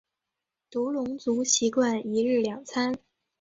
[0.71, 2.97] 独龙族习惯一日两餐。